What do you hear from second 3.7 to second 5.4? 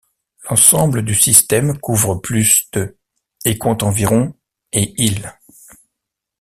environ et îles.